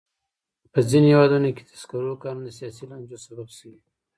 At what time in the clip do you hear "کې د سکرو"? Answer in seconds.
1.55-2.21